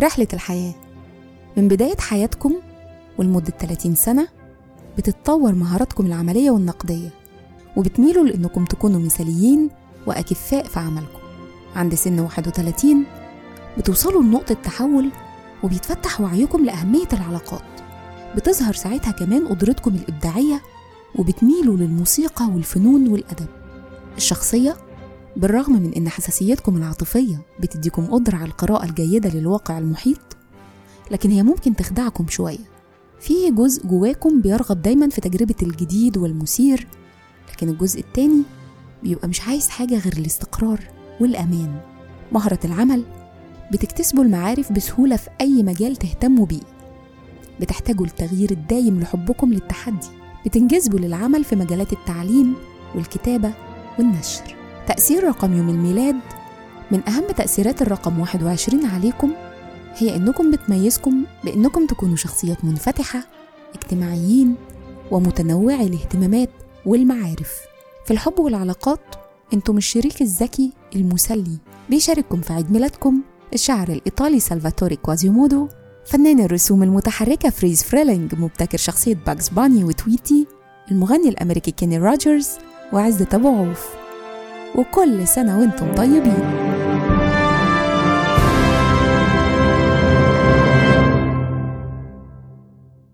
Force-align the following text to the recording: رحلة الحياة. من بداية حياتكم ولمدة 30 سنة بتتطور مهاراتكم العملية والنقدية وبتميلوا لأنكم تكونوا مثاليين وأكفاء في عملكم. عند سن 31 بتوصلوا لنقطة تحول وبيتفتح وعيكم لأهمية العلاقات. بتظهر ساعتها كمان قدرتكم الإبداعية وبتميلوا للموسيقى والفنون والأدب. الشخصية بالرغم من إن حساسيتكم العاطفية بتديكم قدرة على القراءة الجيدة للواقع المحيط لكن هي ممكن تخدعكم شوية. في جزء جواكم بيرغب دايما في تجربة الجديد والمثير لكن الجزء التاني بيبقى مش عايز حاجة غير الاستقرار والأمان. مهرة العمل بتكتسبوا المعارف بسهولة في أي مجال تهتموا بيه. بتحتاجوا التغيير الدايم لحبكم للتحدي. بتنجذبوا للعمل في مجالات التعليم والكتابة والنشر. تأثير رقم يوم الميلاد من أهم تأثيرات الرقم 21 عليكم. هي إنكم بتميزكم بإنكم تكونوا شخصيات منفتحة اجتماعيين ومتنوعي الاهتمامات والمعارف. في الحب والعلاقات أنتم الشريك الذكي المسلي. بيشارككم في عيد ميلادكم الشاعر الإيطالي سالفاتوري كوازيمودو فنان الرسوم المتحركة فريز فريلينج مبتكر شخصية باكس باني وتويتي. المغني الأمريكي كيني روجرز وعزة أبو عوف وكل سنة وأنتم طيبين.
رحلة 0.00 0.28
الحياة. 0.32 0.74
من 1.56 1.68
بداية 1.68 1.96
حياتكم 1.96 2.54
ولمدة 3.18 3.52
30 3.58 3.94
سنة 3.94 4.28
بتتطور 4.98 5.52
مهاراتكم 5.52 6.06
العملية 6.06 6.50
والنقدية 6.50 7.08
وبتميلوا 7.76 8.24
لأنكم 8.24 8.64
تكونوا 8.64 9.00
مثاليين 9.00 9.70
وأكفاء 10.06 10.64
في 10.64 10.78
عملكم. 10.80 11.18
عند 11.76 11.94
سن 11.94 12.20
31 12.20 13.04
بتوصلوا 13.78 14.22
لنقطة 14.22 14.54
تحول 14.54 15.10
وبيتفتح 15.62 16.20
وعيكم 16.20 16.64
لأهمية 16.64 17.08
العلاقات. 17.12 17.62
بتظهر 18.36 18.72
ساعتها 18.74 19.10
كمان 19.10 19.48
قدرتكم 19.48 19.94
الإبداعية 19.94 20.62
وبتميلوا 21.14 21.76
للموسيقى 21.76 22.44
والفنون 22.44 23.08
والأدب. 23.08 23.46
الشخصية 24.16 24.76
بالرغم 25.36 25.72
من 25.72 25.94
إن 25.94 26.08
حساسيتكم 26.08 26.76
العاطفية 26.76 27.40
بتديكم 27.60 28.06
قدرة 28.06 28.36
على 28.36 28.46
القراءة 28.46 28.84
الجيدة 28.84 29.30
للواقع 29.30 29.78
المحيط 29.78 30.20
لكن 31.10 31.30
هي 31.30 31.42
ممكن 31.42 31.76
تخدعكم 31.76 32.26
شوية. 32.28 32.70
في 33.20 33.50
جزء 33.50 33.86
جواكم 33.86 34.40
بيرغب 34.40 34.82
دايما 34.82 35.08
في 35.08 35.20
تجربة 35.20 35.54
الجديد 35.62 36.16
والمثير 36.16 36.86
لكن 37.52 37.68
الجزء 37.68 38.00
التاني 38.00 38.42
بيبقى 39.02 39.28
مش 39.28 39.40
عايز 39.48 39.68
حاجة 39.68 39.98
غير 39.98 40.12
الاستقرار 40.12 40.80
والأمان. 41.20 41.80
مهرة 42.32 42.58
العمل 42.64 43.04
بتكتسبوا 43.72 44.24
المعارف 44.24 44.72
بسهولة 44.72 45.16
في 45.16 45.30
أي 45.40 45.62
مجال 45.62 45.96
تهتموا 45.96 46.46
بيه. 46.46 46.60
بتحتاجوا 47.60 48.06
التغيير 48.06 48.50
الدايم 48.50 49.00
لحبكم 49.00 49.52
للتحدي. 49.52 50.06
بتنجذبوا 50.46 50.98
للعمل 50.98 51.44
في 51.44 51.56
مجالات 51.56 51.92
التعليم 51.92 52.54
والكتابة 52.94 53.52
والنشر. 53.98 54.59
تأثير 54.86 55.24
رقم 55.24 55.56
يوم 55.56 55.68
الميلاد 55.68 56.16
من 56.90 57.08
أهم 57.08 57.26
تأثيرات 57.36 57.82
الرقم 57.82 58.20
21 58.20 58.86
عليكم. 58.86 59.32
هي 59.94 60.16
إنكم 60.16 60.50
بتميزكم 60.50 61.24
بإنكم 61.44 61.86
تكونوا 61.86 62.16
شخصيات 62.16 62.64
منفتحة 62.64 63.26
اجتماعيين 63.74 64.54
ومتنوعي 65.10 65.86
الاهتمامات 65.86 66.50
والمعارف. 66.86 67.58
في 68.04 68.10
الحب 68.10 68.38
والعلاقات 68.38 69.00
أنتم 69.52 69.76
الشريك 69.76 70.22
الذكي 70.22 70.72
المسلي. 70.96 71.58
بيشارككم 71.90 72.40
في 72.40 72.52
عيد 72.52 72.72
ميلادكم 72.72 73.20
الشاعر 73.54 73.88
الإيطالي 73.88 74.40
سالفاتوري 74.40 74.96
كوازيمودو 74.96 75.68
فنان 76.06 76.40
الرسوم 76.40 76.82
المتحركة 76.82 77.50
فريز 77.50 77.82
فريلينج 77.82 78.34
مبتكر 78.34 78.78
شخصية 78.78 79.14
باكس 79.26 79.48
باني 79.48 79.84
وتويتي. 79.84 80.46
المغني 80.90 81.28
الأمريكي 81.28 81.70
كيني 81.70 81.98
روجرز 81.98 82.48
وعزة 82.92 83.28
أبو 83.32 83.48
عوف 83.48 84.00
وكل 84.74 85.28
سنة 85.28 85.60
وأنتم 85.60 85.94
طيبين. 85.94 86.69